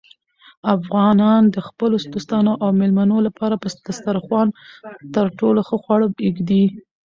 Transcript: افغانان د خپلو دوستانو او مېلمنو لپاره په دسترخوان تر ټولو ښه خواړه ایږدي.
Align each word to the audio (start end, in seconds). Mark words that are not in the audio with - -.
افغانان 0.75 1.41
د 1.55 1.57
خپلو 1.67 1.95
دوستانو 2.13 2.51
او 2.63 2.69
مېلمنو 2.79 3.17
لپاره 3.27 3.55
په 3.63 3.67
دسترخوان 3.87 4.47
تر 5.13 5.25
ټولو 5.39 5.59
ښه 5.67 5.77
خواړه 5.83 6.07
ایږدي. 6.25 6.65